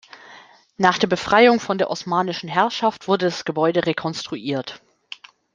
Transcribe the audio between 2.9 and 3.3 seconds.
wurde